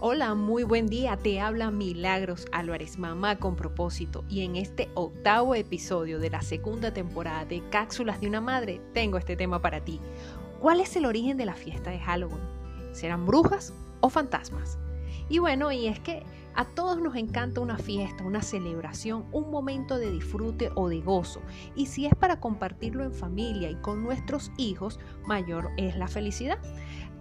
Hola, 0.00 0.36
muy 0.36 0.62
buen 0.62 0.86
día. 0.86 1.16
Te 1.16 1.40
habla 1.40 1.72
Milagros 1.72 2.46
Álvarez, 2.52 2.98
mamá 2.98 3.40
con 3.40 3.56
propósito. 3.56 4.24
Y 4.28 4.42
en 4.42 4.54
este 4.54 4.88
octavo 4.94 5.56
episodio 5.56 6.20
de 6.20 6.30
la 6.30 6.40
segunda 6.40 6.94
temporada 6.94 7.44
de 7.44 7.68
Cápsulas 7.68 8.20
de 8.20 8.28
una 8.28 8.40
Madre, 8.40 8.80
tengo 8.94 9.18
este 9.18 9.34
tema 9.34 9.60
para 9.60 9.84
ti. 9.84 10.00
¿Cuál 10.60 10.78
es 10.80 10.94
el 10.94 11.04
origen 11.04 11.36
de 11.36 11.46
la 11.46 11.54
fiesta 11.54 11.90
de 11.90 11.98
Halloween? 11.98 12.38
¿Serán 12.92 13.26
brujas 13.26 13.74
o 14.00 14.08
fantasmas? 14.08 14.78
Y 15.28 15.40
bueno, 15.40 15.72
y 15.72 15.88
es 15.88 15.98
que 15.98 16.22
a 16.54 16.64
todos 16.64 17.00
nos 17.00 17.16
encanta 17.16 17.60
una 17.60 17.76
fiesta, 17.76 18.24
una 18.24 18.42
celebración, 18.42 19.26
un 19.32 19.50
momento 19.50 19.98
de 19.98 20.10
disfrute 20.10 20.70
o 20.74 20.88
de 20.88 21.00
gozo. 21.00 21.40
Y 21.74 21.86
si 21.86 22.06
es 22.06 22.14
para 22.14 22.40
compartirlo 22.40 23.04
en 23.04 23.12
familia 23.12 23.68
y 23.68 23.74
con 23.76 24.02
nuestros 24.02 24.52
hijos, 24.58 25.00
mayor 25.26 25.70
es 25.76 25.96
la 25.96 26.08
felicidad. 26.08 26.58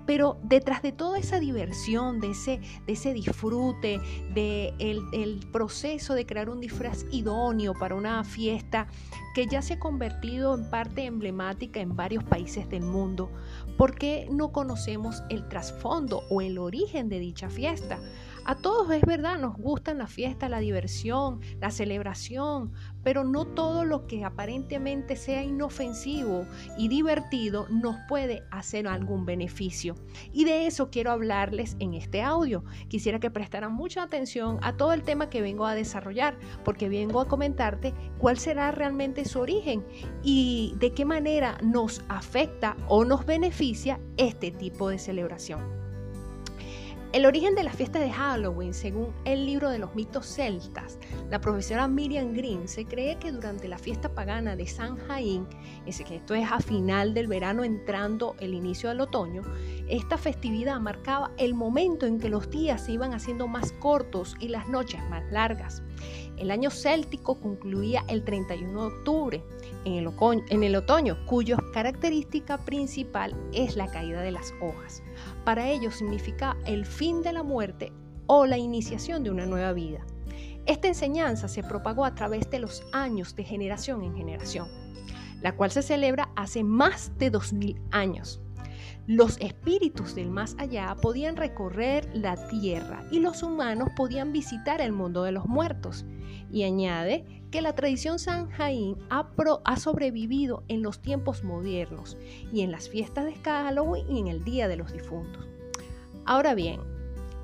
Pero 0.07 0.39
detrás 0.41 0.81
de 0.81 0.91
toda 0.91 1.19
esa 1.19 1.39
diversión, 1.39 2.19
de 2.19 2.31
ese, 2.31 3.13
disfrute, 3.13 3.99
de 4.33 4.73
el, 4.79 5.39
proceso 5.51 6.15
de 6.15 6.25
crear 6.25 6.49
un 6.49 6.61
disfraz 6.61 7.05
idóneo 7.11 7.73
para 7.73 7.93
una 7.93 8.23
fiesta 8.23 8.87
que 9.35 9.45
ya 9.47 9.61
se 9.61 9.73
ha 9.73 9.79
convertido 9.79 10.55
en 10.55 10.69
parte 10.69 11.05
emblemática 11.05 11.79
en 11.81 11.95
varios 11.95 12.23
países 12.23 12.69
del 12.69 12.83
mundo, 12.83 13.29
¿por 13.77 13.95
qué 13.95 14.27
no 14.31 14.51
conocemos 14.51 15.21
el 15.29 15.47
trasfondo 15.47 16.23
o 16.29 16.41
el 16.41 16.57
origen 16.57 17.09
de 17.09 17.19
dicha 17.19 17.49
fiesta? 17.49 17.99
A 18.49 18.55
todos 18.55 18.89
es 18.91 19.01
verdad, 19.01 19.37
nos 19.37 19.57
gustan 19.57 19.97
la 19.97 20.07
fiesta, 20.07 20.47
la 20.47 20.59
diversión, 20.59 21.41
la 21.59 21.69
celebración, 21.69 22.71
pero 23.03 23.25
no 23.25 23.43
todo 23.43 23.83
lo 23.83 24.07
que 24.07 24.23
aparentemente 24.23 25.17
sea 25.17 25.43
inofensivo 25.43 26.47
y 26.77 26.87
divertido 26.87 27.67
nos 27.67 27.97
puede 28.07 28.45
hacer 28.49 28.87
algún 28.87 29.25
beneficio. 29.25 29.95
Y 30.31 30.45
de 30.45 30.65
eso 30.65 30.89
quiero 30.89 31.11
hablarles 31.11 31.75
en 31.79 31.93
este 31.93 32.21
audio. 32.21 32.63
Quisiera 32.87 33.19
que 33.19 33.29
prestaran 33.29 33.73
mucha 33.73 34.01
atención 34.01 34.59
a 34.61 34.77
todo 34.77 34.93
el 34.93 35.03
tema 35.03 35.29
que 35.29 35.41
vengo 35.41 35.65
a 35.65 35.75
desarrollar, 35.75 36.39
porque 36.63 36.87
vengo 36.87 37.19
a 37.19 37.27
comentarte 37.27 37.93
cuál 38.17 38.37
será 38.37 38.71
realmente 38.71 39.25
su 39.25 39.41
origen 39.41 39.85
y 40.23 40.73
de 40.79 40.93
qué 40.93 41.03
manera 41.03 41.57
nos 41.61 42.01
afecta 42.07 42.77
o 42.87 43.03
nos 43.03 43.25
beneficia 43.25 43.99
este 44.15 44.51
tipo 44.51 44.87
de 44.87 44.99
celebración. 44.99 45.86
El 47.13 47.25
origen 47.25 47.55
de 47.55 47.63
la 47.63 47.71
fiesta 47.71 47.99
de 47.99 48.11
Halloween, 48.11 48.73
según 48.73 49.13
el 49.23 49.45
libro 49.45 49.69
de 49.69 49.79
los 49.79 49.95
mitos 49.95 50.25
celtas, 50.25 50.99
la 51.29 51.39
profesora 51.39 51.87
Miriam 51.87 52.33
Green, 52.33 52.67
se 52.67 52.85
cree 52.85 53.17
que 53.17 53.31
durante 53.31 53.69
la 53.69 53.77
fiesta 53.77 54.13
pagana 54.13 54.57
de 54.57 54.67
San 54.67 54.97
Jaín, 54.97 55.47
ese 55.85 56.03
que 56.03 56.17
esto 56.17 56.35
es 56.35 56.45
a 56.51 56.59
final 56.59 57.13
del 57.13 57.27
verano 57.27 57.63
entrando 57.63 58.35
el 58.39 58.53
inicio 58.53 58.89
del 58.89 58.99
otoño, 58.99 59.41
esta 59.87 60.17
festividad 60.17 60.81
marcaba 60.81 61.31
el 61.37 61.53
momento 61.53 62.05
en 62.05 62.19
que 62.19 62.27
los 62.27 62.49
días 62.49 62.83
se 62.83 62.91
iban 62.91 63.13
haciendo 63.13 63.47
más 63.47 63.71
cortos 63.71 64.35
y 64.41 64.49
las 64.49 64.67
noches 64.67 65.01
más 65.09 65.23
largas. 65.31 65.83
El 66.37 66.51
año 66.51 66.69
céltico 66.69 67.39
concluía 67.39 68.03
el 68.07 68.23
31 68.23 68.81
de 68.81 68.87
octubre 68.87 69.43
en 69.85 70.63
el, 70.63 70.75
otoño, 70.75 71.17
cuya 71.25 71.57
característica 71.73 72.57
principal 72.59 73.35
es 73.53 73.75
la 73.75 73.87
caída 73.87 74.21
de 74.21 74.31
las 74.31 74.53
hojas. 74.61 75.01
Para 75.45 75.69
ellos 75.69 75.95
significa 75.95 76.55
el 76.65 76.85
fin 76.85 77.21
de 77.21 77.33
la 77.33 77.43
muerte 77.43 77.91
o 78.27 78.45
la 78.45 78.57
iniciación 78.57 79.23
de 79.23 79.31
una 79.31 79.45
nueva 79.45 79.73
vida. 79.73 80.05
Esta 80.65 80.87
enseñanza 80.87 81.47
se 81.47 81.63
propagó 81.63 82.05
a 82.05 82.13
través 82.13 82.49
de 82.51 82.59
los 82.59 82.83
años 82.91 83.35
de 83.35 83.43
generación 83.43 84.03
en 84.03 84.15
generación, 84.15 84.67
la 85.41 85.55
cual 85.55 85.71
se 85.71 85.81
celebra 85.81 86.29
hace 86.35 86.63
más 86.63 87.17
de 87.17 87.29
2000 87.29 87.81
años. 87.91 88.41
Los 89.07 89.37
espíritus 89.39 90.15
del 90.15 90.29
más 90.29 90.57
allá 90.59 90.93
podían 91.01 91.37
recorrer 91.37 92.09
la 92.13 92.35
tierra 92.49 93.07
y 93.09 93.21
los 93.21 93.41
humanos 93.41 93.87
podían 93.95 94.33
visitar 94.33 94.81
el 94.81 94.91
mundo 94.91 95.23
de 95.23 95.31
los 95.31 95.45
muertos. 95.45 96.05
Y 96.51 96.63
añade 96.63 97.23
que 97.49 97.61
la 97.61 97.73
tradición 97.73 98.19
San 98.19 98.49
Jaín 98.49 98.97
ha, 99.09 99.31
ha 99.63 99.77
sobrevivido 99.77 100.63
en 100.67 100.81
los 100.81 101.01
tiempos 101.01 101.45
modernos 101.45 102.17
y 102.51 102.61
en 102.61 102.71
las 102.73 102.89
fiestas 102.89 103.23
de 103.23 103.35
Halloween 103.35 104.11
y 104.11 104.19
en 104.19 104.27
el 104.27 104.43
Día 104.43 104.67
de 104.67 104.75
los 104.75 104.91
Difuntos. 104.91 105.47
Ahora 106.25 106.53
bien, 106.53 106.81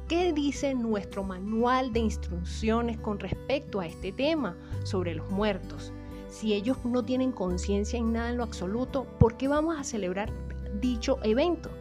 ¿qué 0.10 0.34
dice 0.34 0.74
nuestro 0.74 1.24
manual 1.24 1.94
de 1.94 2.02
instrucciones 2.02 2.98
con 2.98 3.20
respecto 3.20 3.80
a 3.80 3.88
este 3.88 4.12
tema 4.12 4.58
sobre 4.84 5.16
los 5.16 5.32
muertos? 5.32 5.94
Si 6.28 6.54
ellos 6.54 6.84
no 6.84 7.06
tienen 7.06 7.32
conciencia 7.32 7.98
en 7.98 8.12
nada 8.12 8.32
en 8.32 8.38
lo 8.38 8.44
absoluto, 8.44 9.06
¿por 9.18 9.38
qué 9.38 9.48
vamos 9.48 9.78
a 9.80 9.86
celebrar 9.86 10.30
dicho 10.84 11.18
evento. 11.24 11.72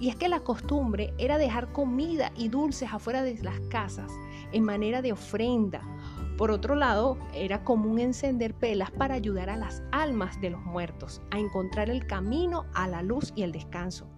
Y 0.00 0.08
es 0.08 0.16
que 0.16 0.28
la 0.28 0.40
costumbre 0.40 1.14
era 1.16 1.38
dejar 1.38 1.72
comida 1.72 2.32
y 2.36 2.48
dulces 2.48 2.92
afuera 2.92 3.22
de 3.22 3.40
las 3.40 3.60
casas 3.70 4.10
en 4.50 4.64
manera 4.64 5.00
de 5.00 5.12
ofrenda. 5.12 5.80
Por 6.36 6.50
otro 6.50 6.74
lado, 6.74 7.18
era 7.32 7.62
común 7.62 8.00
encender 8.00 8.52
pelas 8.52 8.90
para 8.90 9.14
ayudar 9.14 9.48
a 9.48 9.56
las 9.56 9.84
almas 9.92 10.40
de 10.40 10.50
los 10.50 10.60
muertos 10.60 11.22
a 11.30 11.38
encontrar 11.38 11.88
el 11.88 12.04
camino 12.04 12.66
a 12.74 12.88
la 12.88 13.02
luz 13.02 13.32
y 13.36 13.42
el 13.42 13.52
descanso. 13.52 14.08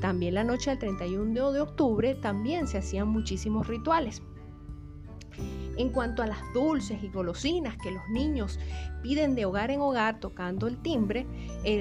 También 0.00 0.34
la 0.34 0.44
noche 0.44 0.70
del 0.70 0.78
31 0.78 1.52
de 1.52 1.60
octubre 1.60 2.14
también 2.14 2.66
se 2.66 2.78
hacían 2.78 3.08
muchísimos 3.08 3.66
rituales. 3.66 4.22
En 5.76 5.90
cuanto 5.90 6.22
a 6.22 6.26
las 6.26 6.38
dulces 6.54 7.02
y 7.02 7.08
golosinas 7.08 7.76
que 7.76 7.90
los 7.90 8.08
niños 8.08 8.58
piden 9.02 9.34
de 9.34 9.44
hogar 9.44 9.70
en 9.70 9.80
hogar 9.80 10.20
tocando 10.20 10.66
el 10.66 10.78
timbre, 10.78 11.26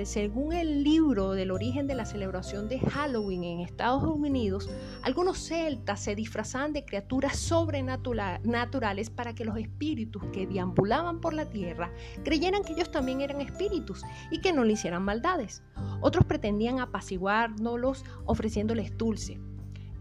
según 0.06 0.54
el 0.54 0.84
libro 0.84 1.32
del 1.32 1.52
origen 1.52 1.88
de 1.88 1.96
la 1.96 2.06
celebración 2.06 2.68
de 2.68 2.80
Halloween 2.80 3.44
en 3.44 3.60
Estados 3.62 4.04
Unidos, 4.04 4.70
algunos 5.02 5.40
celtas 5.40 6.02
se 6.02 6.14
disfrazaban 6.14 6.74
de 6.74 6.86
criaturas 6.86 7.38
sobrenaturales 7.38 9.10
para 9.10 9.34
que 9.34 9.46
los 9.46 9.58
espíritus 9.58 10.24
que 10.34 10.46
deambulaban 10.46 11.22
por 11.22 11.34
la 11.34 11.50
tierra 11.50 11.92
creyeran 12.24 12.64
que 12.64 12.74
ellos 12.74 12.92
también 12.92 13.22
eran 13.22 13.42
espíritus 13.42 14.04
y 14.30 14.42
que 14.42 14.54
no 14.54 14.64
le 14.64 14.74
hicieran 14.74 15.04
maldades. 15.04 15.64
Otros 16.02 16.26
pretendían 16.26 16.80
apaciguárnoslos 16.80 18.04
ofreciéndoles 18.26 18.98
dulce. 18.98 19.40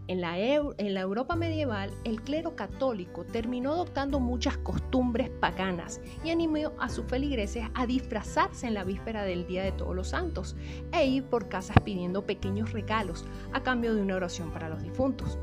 En 0.07 0.21
la, 0.21 0.37
Europa 0.37 1.35
medieval, 1.35 1.89
el 2.03 2.21
clero 2.21 2.55
católico 2.55 3.23
terminó 3.23 3.71
adoptando 3.71 4.19
muchas 4.19 4.55
costumbres 4.57 5.31
paganas 5.31 5.99
y 6.23 6.29
animó 6.29 6.73
a 6.79 6.89
sus 6.89 7.05
feligreses 7.05 7.65
a 7.73 7.87
disfrazarse 7.87 8.67
en 8.67 8.75
la 8.75 8.83
víspera 8.83 9.23
del 9.23 9.47
Día 9.47 9.63
de 9.63 9.71
Todos 9.71 9.95
los 9.95 10.09
Santos 10.09 10.55
e 10.91 11.07
ir 11.07 11.23
por 11.23 11.49
casas 11.49 11.77
pidiendo 11.83 12.23
pequeños 12.23 12.71
regalos 12.71 13.25
a 13.51 13.63
cambio 13.63 13.95
de 13.95 14.01
una 14.03 14.15
oración 14.15 14.51
para 14.51 14.69
los 14.69 14.83
difuntos. 14.83 15.39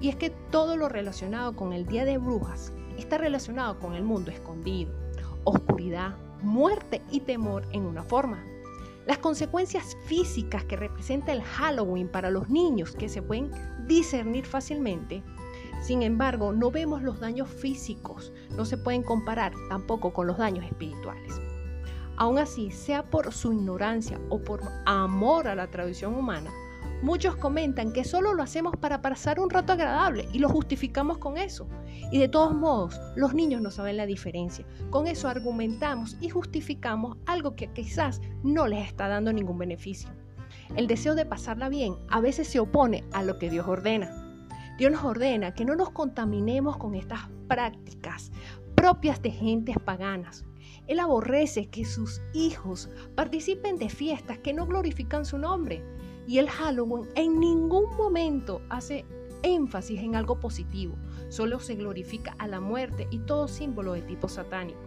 Y 0.00 0.08
es 0.08 0.16
que 0.16 0.30
todo 0.50 0.76
lo 0.76 0.88
relacionado 0.88 1.54
con 1.54 1.72
el 1.72 1.86
Día 1.86 2.04
de 2.04 2.18
Brujas 2.18 2.72
está 2.98 3.16
relacionado 3.16 3.78
con 3.78 3.94
el 3.94 4.02
mundo 4.02 4.32
escondido, 4.32 4.92
oscuridad, 5.44 6.16
muerte 6.42 7.00
y 7.12 7.20
temor 7.20 7.64
en 7.70 7.86
una 7.86 8.02
forma. 8.02 8.44
Las 9.06 9.18
consecuencias 9.18 9.96
físicas 10.06 10.64
que 10.64 10.76
representa 10.76 11.32
el 11.32 11.42
Halloween 11.42 12.08
para 12.08 12.30
los 12.30 12.48
niños 12.48 12.94
que 12.94 13.08
se 13.08 13.20
pueden 13.20 13.50
discernir 13.86 14.46
fácilmente, 14.46 15.22
sin 15.82 16.02
embargo, 16.02 16.52
no 16.52 16.70
vemos 16.70 17.02
los 17.02 17.20
daños 17.20 17.50
físicos, 17.50 18.32
no 18.56 18.64
se 18.64 18.78
pueden 18.78 19.02
comparar 19.02 19.52
tampoco 19.68 20.14
con 20.14 20.26
los 20.26 20.38
daños 20.38 20.64
espirituales. 20.64 21.38
Aún 22.16 22.38
así, 22.38 22.70
sea 22.70 23.02
por 23.10 23.32
su 23.34 23.52
ignorancia 23.52 24.18
o 24.30 24.40
por 24.40 24.62
amor 24.86 25.48
a 25.48 25.54
la 25.54 25.70
tradición 25.70 26.14
humana, 26.14 26.50
Muchos 27.04 27.36
comentan 27.36 27.92
que 27.92 28.02
solo 28.02 28.32
lo 28.32 28.42
hacemos 28.42 28.76
para 28.80 29.02
pasar 29.02 29.38
un 29.38 29.50
rato 29.50 29.74
agradable 29.74 30.26
y 30.32 30.38
lo 30.38 30.48
justificamos 30.48 31.18
con 31.18 31.36
eso. 31.36 31.68
Y 32.10 32.18
de 32.18 32.28
todos 32.28 32.54
modos, 32.54 32.98
los 33.14 33.34
niños 33.34 33.60
no 33.60 33.70
saben 33.70 33.98
la 33.98 34.06
diferencia. 34.06 34.64
Con 34.88 35.06
eso 35.06 35.28
argumentamos 35.28 36.16
y 36.22 36.30
justificamos 36.30 37.18
algo 37.26 37.56
que 37.56 37.70
quizás 37.70 38.22
no 38.42 38.66
les 38.66 38.86
está 38.86 39.06
dando 39.06 39.34
ningún 39.34 39.58
beneficio. 39.58 40.08
El 40.76 40.86
deseo 40.86 41.14
de 41.14 41.26
pasarla 41.26 41.68
bien 41.68 41.94
a 42.08 42.22
veces 42.22 42.48
se 42.48 42.58
opone 42.58 43.04
a 43.12 43.22
lo 43.22 43.38
que 43.38 43.50
Dios 43.50 43.68
ordena. 43.68 44.10
Dios 44.78 44.90
nos 44.90 45.04
ordena 45.04 45.52
que 45.52 45.66
no 45.66 45.76
nos 45.76 45.90
contaminemos 45.90 46.78
con 46.78 46.94
estas 46.94 47.28
prácticas 47.48 48.32
propias 48.76 49.20
de 49.20 49.30
gentes 49.30 49.76
paganas. 49.78 50.46
Él 50.86 51.00
aborrece 51.00 51.66
que 51.66 51.84
sus 51.84 52.22
hijos 52.32 52.88
participen 53.14 53.76
de 53.76 53.90
fiestas 53.90 54.38
que 54.38 54.54
no 54.54 54.66
glorifican 54.66 55.26
su 55.26 55.36
nombre 55.36 55.84
y 56.26 56.38
el 56.38 56.48
Halloween 56.48 57.08
en 57.14 57.38
ningún 57.38 57.96
momento 57.96 58.62
hace 58.68 59.04
énfasis 59.42 60.00
en 60.00 60.16
algo 60.16 60.40
positivo, 60.40 60.96
solo 61.28 61.60
se 61.60 61.74
glorifica 61.74 62.34
a 62.38 62.46
la 62.46 62.60
muerte 62.60 63.06
y 63.10 63.18
todo 63.18 63.46
símbolo 63.46 63.92
de 63.92 64.02
tipo 64.02 64.28
satánico. 64.28 64.80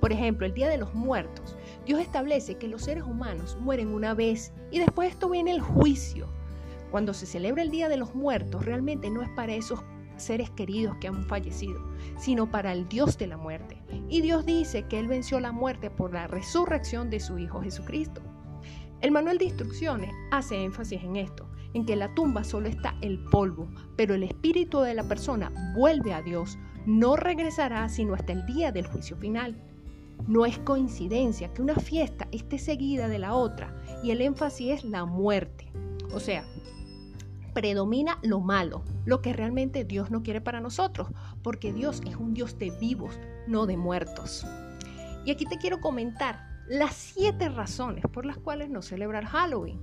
Por 0.00 0.12
ejemplo, 0.12 0.46
el 0.46 0.54
Día 0.54 0.68
de 0.68 0.78
los 0.78 0.94
Muertos. 0.94 1.56
Dios 1.86 2.00
establece 2.00 2.56
que 2.56 2.68
los 2.68 2.82
seres 2.82 3.04
humanos 3.04 3.56
mueren 3.60 3.88
una 3.88 4.14
vez 4.14 4.52
y 4.70 4.78
después 4.78 5.08
de 5.08 5.12
esto 5.12 5.28
viene 5.28 5.50
el 5.50 5.60
juicio. 5.60 6.28
Cuando 6.90 7.14
se 7.14 7.26
celebra 7.26 7.62
el 7.62 7.70
Día 7.70 7.88
de 7.88 7.96
los 7.96 8.14
Muertos, 8.14 8.64
realmente 8.64 9.10
no 9.10 9.22
es 9.22 9.28
para 9.30 9.54
esos 9.54 9.80
seres 10.16 10.50
queridos 10.50 10.96
que 11.00 11.08
han 11.08 11.24
fallecido, 11.24 11.80
sino 12.18 12.50
para 12.50 12.72
el 12.72 12.88
Dios 12.88 13.16
de 13.16 13.26
la 13.26 13.36
muerte. 13.36 13.80
Y 14.08 14.20
Dios 14.20 14.44
dice 14.44 14.84
que 14.84 14.98
Él 14.98 15.08
venció 15.08 15.40
la 15.40 15.52
muerte 15.52 15.90
por 15.90 16.12
la 16.12 16.26
resurrección 16.26 17.10
de 17.10 17.20
su 17.20 17.38
Hijo 17.38 17.62
Jesucristo. 17.62 18.20
El 19.00 19.12
manual 19.12 19.38
de 19.38 19.46
instrucciones 19.46 20.14
hace 20.30 20.62
énfasis 20.62 21.02
en 21.02 21.16
esto, 21.16 21.48
en 21.72 21.86
que 21.86 21.96
la 21.96 22.14
tumba 22.14 22.44
solo 22.44 22.68
está 22.68 22.96
el 23.00 23.24
polvo, 23.24 23.66
pero 23.96 24.14
el 24.14 24.22
espíritu 24.22 24.80
de 24.80 24.92
la 24.92 25.04
persona 25.04 25.50
vuelve 25.74 26.12
a 26.12 26.20
Dios, 26.20 26.58
no 26.84 27.16
regresará 27.16 27.88
sino 27.88 28.12
hasta 28.12 28.32
el 28.32 28.44
día 28.44 28.72
del 28.72 28.86
juicio 28.86 29.16
final. 29.16 29.56
No 30.26 30.44
es 30.44 30.58
coincidencia 30.58 31.50
que 31.54 31.62
una 31.62 31.76
fiesta 31.76 32.28
esté 32.30 32.58
seguida 32.58 33.08
de 33.08 33.18
la 33.18 33.34
otra 33.34 33.74
y 34.02 34.10
el 34.10 34.20
énfasis 34.20 34.70
es 34.70 34.84
la 34.84 35.06
muerte. 35.06 35.72
O 36.12 36.20
sea, 36.20 36.44
predomina 37.54 38.18
lo 38.22 38.40
malo, 38.40 38.84
lo 39.06 39.22
que 39.22 39.32
realmente 39.32 39.84
Dios 39.84 40.10
no 40.10 40.22
quiere 40.22 40.42
para 40.42 40.60
nosotros, 40.60 41.08
porque 41.42 41.72
Dios 41.72 42.02
es 42.06 42.16
un 42.16 42.34
Dios 42.34 42.58
de 42.58 42.70
vivos, 42.78 43.18
no 43.46 43.64
de 43.64 43.78
muertos. 43.78 44.46
Y 45.24 45.30
aquí 45.30 45.46
te 45.46 45.56
quiero 45.56 45.80
comentar 45.80 46.49
las 46.70 46.94
siete 46.94 47.48
razones 47.48 48.04
por 48.12 48.24
las 48.24 48.38
cuales 48.38 48.70
no 48.70 48.80
celebrar 48.80 49.24
Halloween. 49.24 49.80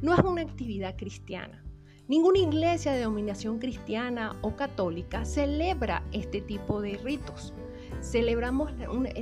No 0.00 0.14
es 0.14 0.20
una 0.20 0.42
actividad 0.42 0.94
cristiana. 0.96 1.64
Ninguna 2.06 2.38
iglesia 2.38 2.92
de 2.92 3.02
dominación 3.02 3.58
cristiana 3.58 4.36
o 4.40 4.54
católica 4.54 5.24
celebra 5.24 6.04
este 6.12 6.40
tipo 6.40 6.80
de 6.80 6.98
ritos. 6.98 7.52
Celebramos 8.00 8.70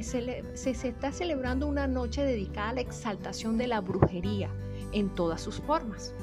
se, 0.02 0.44
se 0.54 0.88
está 0.88 1.10
celebrando 1.10 1.66
una 1.66 1.86
noche 1.86 2.24
dedicada 2.24 2.68
a 2.68 2.74
la 2.74 2.80
exaltación 2.82 3.56
de 3.56 3.68
la 3.68 3.80
brujería 3.80 4.50
en 4.92 5.08
todas 5.08 5.40
sus 5.40 5.62
formas. 5.62 6.14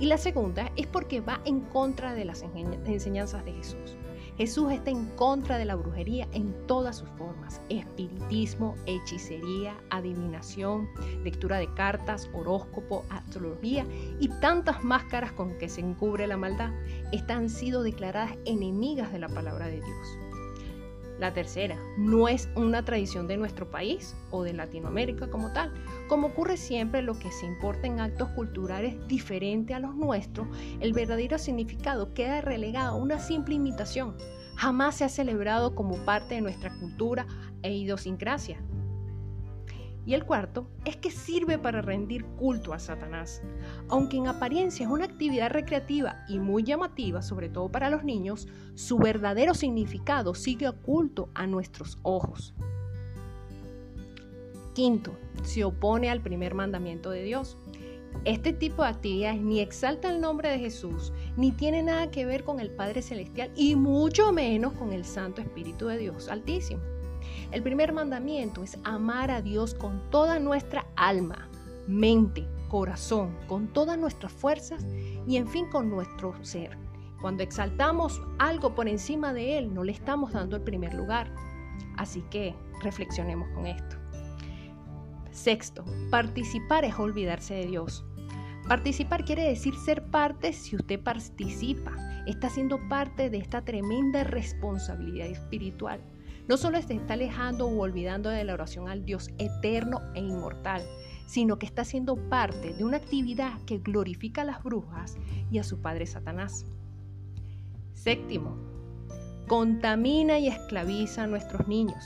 Y 0.00 0.06
la 0.06 0.18
segunda 0.18 0.72
es 0.74 0.88
porque 0.88 1.20
va 1.20 1.40
en 1.44 1.60
contra 1.60 2.14
de 2.14 2.24
las 2.24 2.44
enseñanzas 2.84 3.44
de 3.44 3.52
Jesús. 3.52 3.96
Jesús 4.36 4.72
está 4.72 4.90
en 4.90 5.06
contra 5.10 5.58
de 5.58 5.64
la 5.64 5.76
brujería 5.76 6.26
en 6.32 6.52
todas 6.66 6.96
sus 6.96 7.08
formas. 7.10 7.60
Espiritismo, 7.68 8.74
hechicería, 8.86 9.76
adivinación, 9.90 10.88
lectura 11.22 11.58
de 11.58 11.72
cartas, 11.74 12.28
horóscopo, 12.34 13.04
astrología 13.10 13.86
y 14.18 14.28
tantas 14.40 14.82
máscaras 14.82 15.32
con 15.32 15.56
que 15.58 15.68
se 15.68 15.80
encubre 15.80 16.26
la 16.26 16.36
maldad, 16.36 16.70
están 17.12 17.48
sido 17.48 17.82
declaradas 17.82 18.36
enemigas 18.44 19.12
de 19.12 19.20
la 19.20 19.28
palabra 19.28 19.66
de 19.66 19.80
Dios. 19.80 20.18
La 21.18 21.32
tercera, 21.32 21.78
no 21.96 22.28
es 22.28 22.48
una 22.56 22.84
tradición 22.84 23.28
de 23.28 23.36
nuestro 23.36 23.70
país 23.70 24.16
o 24.30 24.42
de 24.42 24.52
Latinoamérica 24.52 25.30
como 25.30 25.52
tal. 25.52 25.72
Como 26.08 26.28
ocurre 26.28 26.56
siempre 26.56 27.02
lo 27.02 27.18
que 27.18 27.30
se 27.30 27.46
importa 27.46 27.86
en 27.86 28.00
actos 28.00 28.30
culturales 28.30 28.96
diferentes 29.06 29.76
a 29.76 29.80
los 29.80 29.94
nuestros, 29.94 30.48
el 30.80 30.92
verdadero 30.92 31.38
significado 31.38 32.12
queda 32.14 32.40
relegado 32.40 32.96
a 32.96 33.00
una 33.00 33.20
simple 33.20 33.54
imitación. 33.54 34.16
Jamás 34.56 34.96
se 34.96 35.04
ha 35.04 35.08
celebrado 35.08 35.74
como 35.74 35.96
parte 36.04 36.34
de 36.34 36.40
nuestra 36.40 36.76
cultura 36.78 37.26
e 37.62 37.72
idiosincrasia. 37.72 38.60
Y 40.06 40.14
el 40.14 40.24
cuarto 40.24 40.68
es 40.84 40.96
que 40.96 41.10
sirve 41.10 41.58
para 41.58 41.80
rendir 41.80 42.24
culto 42.36 42.74
a 42.74 42.78
Satanás. 42.78 43.42
Aunque 43.88 44.18
en 44.18 44.26
apariencia 44.26 44.84
es 44.84 44.92
una 44.92 45.06
actividad 45.06 45.50
recreativa 45.50 46.24
y 46.28 46.38
muy 46.38 46.62
llamativa, 46.62 47.22
sobre 47.22 47.48
todo 47.48 47.70
para 47.70 47.90
los 47.90 48.04
niños, 48.04 48.46
su 48.74 48.98
verdadero 48.98 49.54
significado 49.54 50.34
sigue 50.34 50.68
oculto 50.68 51.30
a 51.34 51.46
nuestros 51.46 51.98
ojos. 52.02 52.54
Quinto, 54.74 55.16
se 55.42 55.64
opone 55.64 56.10
al 56.10 56.20
primer 56.20 56.54
mandamiento 56.54 57.10
de 57.10 57.22
Dios. 57.22 57.56
Este 58.24 58.52
tipo 58.52 58.82
de 58.82 58.88
actividades 58.88 59.40
ni 59.40 59.60
exalta 59.60 60.10
el 60.10 60.20
nombre 60.20 60.48
de 60.50 60.58
Jesús, 60.58 61.12
ni 61.36 61.52
tiene 61.52 61.82
nada 61.82 62.10
que 62.10 62.26
ver 62.26 62.44
con 62.44 62.60
el 62.60 62.70
Padre 62.70 63.02
Celestial 63.02 63.50
y 63.56 63.74
mucho 63.76 64.32
menos 64.32 64.72
con 64.74 64.92
el 64.92 65.04
Santo 65.04 65.40
Espíritu 65.40 65.86
de 65.86 65.98
Dios 65.98 66.28
Altísimo. 66.28 66.93
El 67.54 67.62
primer 67.62 67.92
mandamiento 67.92 68.64
es 68.64 68.76
amar 68.82 69.30
a 69.30 69.40
Dios 69.40 69.74
con 69.74 70.10
toda 70.10 70.40
nuestra 70.40 70.86
alma, 70.96 71.48
mente, 71.86 72.48
corazón, 72.66 73.32
con 73.46 73.68
todas 73.68 73.96
nuestras 73.96 74.32
fuerzas 74.32 74.84
y 75.24 75.36
en 75.36 75.46
fin 75.46 75.70
con 75.70 75.88
nuestro 75.88 76.34
ser. 76.44 76.76
Cuando 77.20 77.44
exaltamos 77.44 78.20
algo 78.40 78.74
por 78.74 78.88
encima 78.88 79.32
de 79.32 79.56
Él, 79.56 79.72
no 79.72 79.84
le 79.84 79.92
estamos 79.92 80.32
dando 80.32 80.56
el 80.56 80.62
primer 80.62 80.94
lugar. 80.94 81.32
Así 81.96 82.22
que 82.22 82.56
reflexionemos 82.82 83.48
con 83.50 83.68
esto. 83.68 83.98
Sexto, 85.30 85.84
participar 86.10 86.84
es 86.84 86.98
olvidarse 86.98 87.54
de 87.54 87.66
Dios. 87.66 88.04
Participar 88.66 89.24
quiere 89.24 89.44
decir 89.44 89.76
ser 89.76 90.10
parte 90.10 90.52
si 90.54 90.74
usted 90.74 91.00
participa. 91.00 91.92
Está 92.26 92.50
siendo 92.50 92.80
parte 92.88 93.30
de 93.30 93.38
esta 93.38 93.64
tremenda 93.64 94.24
responsabilidad 94.24 95.28
espiritual. 95.28 96.00
No 96.46 96.58
solo 96.58 96.80
se 96.82 96.94
está 96.94 97.14
alejando 97.14 97.66
o 97.66 97.80
olvidando 97.80 98.28
de 98.28 98.44
la 98.44 98.52
oración 98.52 98.88
al 98.88 99.04
Dios 99.04 99.30
eterno 99.38 100.00
e 100.14 100.20
inmortal, 100.20 100.82
sino 101.26 101.58
que 101.58 101.64
está 101.64 101.84
siendo 101.84 102.16
parte 102.28 102.74
de 102.74 102.84
una 102.84 102.98
actividad 102.98 103.58
que 103.64 103.78
glorifica 103.78 104.42
a 104.42 104.44
las 104.44 104.62
brujas 104.62 105.16
y 105.50 105.58
a 105.58 105.64
su 105.64 105.80
padre 105.80 106.06
Satanás. 106.06 106.66
Séptimo, 107.94 108.58
contamina 109.48 110.38
y 110.38 110.48
esclaviza 110.48 111.22
a 111.22 111.26
nuestros 111.26 111.66
niños. 111.66 112.04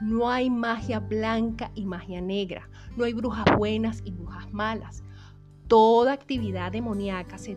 No 0.00 0.28
hay 0.28 0.50
magia 0.50 0.98
blanca 0.98 1.70
y 1.76 1.86
magia 1.86 2.20
negra, 2.20 2.68
no 2.96 3.04
hay 3.04 3.12
brujas 3.12 3.44
buenas 3.56 4.02
y 4.04 4.10
brujas 4.10 4.52
malas. 4.52 5.04
Toda 5.68 6.12
actividad 6.12 6.72
demoníaca 6.72 7.38
se, 7.38 7.56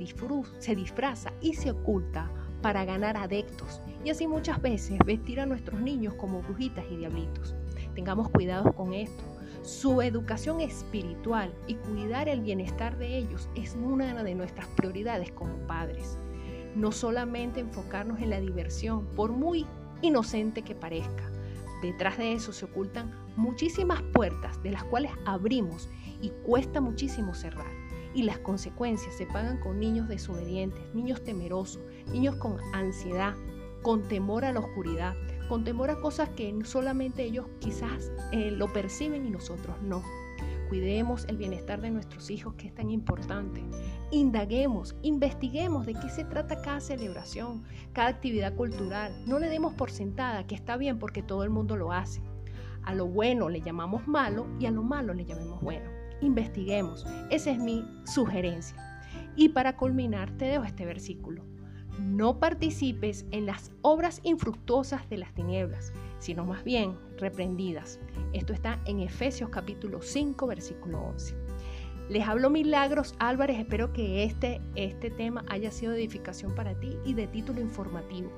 se 0.59 0.75
disfraza 0.75 1.33
y 1.41 1.55
se 1.55 1.71
oculta 1.71 2.31
para 2.65 2.83
ganar 2.83 3.15
adeptos 3.15 3.79
y 4.03 4.09
así 4.09 4.25
muchas 4.25 4.59
veces 4.59 4.97
vestir 5.05 5.39
a 5.39 5.45
nuestros 5.45 5.79
niños 5.81 6.15
como 6.15 6.41
brujitas 6.41 6.83
y 6.89 6.97
diablitos. 6.97 7.53
Tengamos 7.93 8.27
cuidado 8.29 8.73
con 8.73 8.95
esto. 8.95 9.23
Su 9.61 10.01
educación 10.01 10.61
espiritual 10.61 11.53
y 11.67 11.75
cuidar 11.75 12.27
el 12.27 12.41
bienestar 12.41 12.97
de 12.97 13.19
ellos 13.19 13.47
es 13.53 13.75
una 13.75 14.23
de 14.23 14.33
nuestras 14.33 14.65
prioridades 14.69 15.31
como 15.31 15.53
padres. 15.67 16.17
No 16.75 16.91
solamente 16.91 17.59
enfocarnos 17.59 18.19
en 18.19 18.31
la 18.31 18.41
diversión, 18.41 19.05
por 19.15 19.31
muy 19.31 19.67
inocente 20.01 20.63
que 20.63 20.73
parezca. 20.73 21.29
Detrás 21.83 22.17
de 22.17 22.33
eso 22.33 22.51
se 22.51 22.65
ocultan 22.65 23.13
muchísimas 23.35 24.01
puertas 24.11 24.63
de 24.63 24.71
las 24.71 24.83
cuales 24.85 25.11
abrimos 25.27 25.87
y 26.19 26.29
cuesta 26.43 26.81
muchísimo 26.81 27.35
cerrar 27.35 27.85
y 28.15 28.23
las 28.23 28.39
consecuencias 28.39 29.13
se 29.13 29.27
pagan 29.27 29.59
con 29.59 29.77
niños 29.77 30.07
desobedientes, 30.07 30.81
niños 30.95 31.21
temerosos, 31.23 31.83
niños 32.11 32.35
con 32.35 32.57
ansiedad, 32.73 33.35
con 33.81 34.07
temor 34.07 34.45
a 34.45 34.51
la 34.51 34.59
oscuridad, 34.59 35.15
con 35.49 35.63
temor 35.63 35.89
a 35.89 35.99
cosas 35.99 36.29
que 36.29 36.53
solamente 36.63 37.23
ellos 37.23 37.45
quizás 37.59 38.11
eh, 38.31 38.51
lo 38.51 38.71
perciben 38.71 39.25
y 39.25 39.29
nosotros 39.29 39.75
no. 39.81 40.03
Cuidemos 40.69 41.25
el 41.29 41.37
bienestar 41.37 41.79
de 41.79 41.91
nuestros 41.91 42.31
hijos, 42.31 42.55
que 42.55 42.67
es 42.67 42.73
tan 42.73 42.89
importante. 42.89 43.63
Indaguemos, 44.11 44.95
investiguemos 45.03 45.85
de 45.85 45.93
qué 45.93 46.09
se 46.09 46.23
trata 46.23 46.61
cada 46.61 46.79
celebración, 46.79 47.63
cada 47.93 48.09
actividad 48.09 48.55
cultural. 48.55 49.13
No 49.27 49.37
le 49.37 49.49
demos 49.49 49.75
por 49.75 49.91
sentada 49.91 50.47
que 50.47 50.55
está 50.55 50.75
bien 50.75 50.97
porque 50.97 51.21
todo 51.21 51.43
el 51.43 51.51
mundo 51.51 51.75
lo 51.75 51.91
hace. 51.91 52.21
A 52.83 52.95
lo 52.95 53.05
bueno 53.05 53.49
le 53.49 53.61
llamamos 53.61 54.07
malo 54.07 54.47
y 54.59 54.65
a 54.65 54.71
lo 54.71 54.81
malo 54.81 55.13
le 55.13 55.25
llamemos 55.25 55.61
bueno 55.61 55.95
investiguemos. 56.21 57.05
Esa 57.29 57.51
es 57.51 57.59
mi 57.59 57.85
sugerencia. 58.05 58.75
Y 59.35 59.49
para 59.49 59.75
culminar, 59.77 60.31
te 60.37 60.45
dejo 60.45 60.63
este 60.63 60.85
versículo. 60.85 61.43
No 61.99 62.39
participes 62.39 63.25
en 63.31 63.45
las 63.45 63.71
obras 63.81 64.19
infructuosas 64.23 65.09
de 65.09 65.17
las 65.17 65.33
tinieblas, 65.33 65.93
sino 66.19 66.45
más 66.45 66.63
bien 66.63 66.97
reprendidas. 67.17 67.99
Esto 68.33 68.53
está 68.53 68.81
en 68.85 68.99
Efesios 68.99 69.49
capítulo 69.49 70.01
5, 70.01 70.47
versículo 70.47 71.01
11. 71.01 71.35
Les 72.09 72.27
hablo 72.27 72.49
Milagros 72.49 73.15
Álvarez, 73.17 73.59
espero 73.59 73.91
que 73.91 74.23
este, 74.23 74.61
este 74.75 75.09
tema 75.09 75.43
haya 75.49 75.71
sido 75.71 75.93
de 75.93 75.99
edificación 75.99 76.53
para 76.53 76.79
ti 76.79 76.97
y 77.05 77.13
de 77.13 77.27
título 77.27 77.61
informativo 77.61 78.29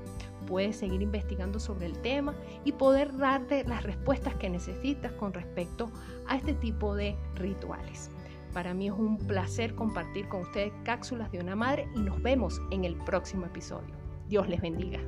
puedes 0.48 0.76
seguir 0.76 1.02
investigando 1.02 1.60
sobre 1.60 1.86
el 1.86 1.98
tema 1.98 2.34
y 2.64 2.72
poder 2.72 3.16
darte 3.16 3.64
las 3.64 3.82
respuestas 3.82 4.34
que 4.36 4.48
necesitas 4.48 5.12
con 5.12 5.34
respecto 5.34 5.90
a 6.26 6.36
este 6.36 6.54
tipo 6.54 6.94
de 6.94 7.16
rituales. 7.34 8.10
Para 8.52 8.74
mí 8.74 8.88
es 8.88 8.94
un 8.94 9.18
placer 9.18 9.74
compartir 9.74 10.28
con 10.28 10.42
ustedes 10.42 10.72
cápsulas 10.84 11.30
de 11.30 11.40
una 11.40 11.56
madre 11.56 11.88
y 11.94 12.00
nos 12.00 12.20
vemos 12.22 12.60
en 12.70 12.84
el 12.84 12.96
próximo 12.96 13.46
episodio. 13.46 13.94
Dios 14.28 14.48
les 14.48 14.60
bendiga. 14.60 15.00